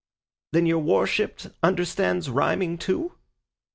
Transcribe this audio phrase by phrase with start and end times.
[0.53, 3.11] "Then your worship understands rhyming too?"